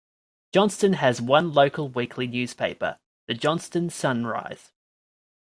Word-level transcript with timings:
Johnston 0.51 0.93
has 0.93 1.21
one 1.21 1.53
local 1.53 1.87
weekly 1.87 2.25
newspaper, 2.25 2.97
the 3.27 3.35
Johnston 3.35 3.91
Sun 3.91 4.25
Rise. 4.25 4.71